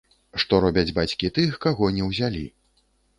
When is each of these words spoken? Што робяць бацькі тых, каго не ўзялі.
Што 0.43 0.59
робяць 0.63 0.93
бацькі 0.95 1.29
тых, 1.35 1.51
каго 1.65 1.91
не 1.99 2.07
ўзялі. 2.09 2.43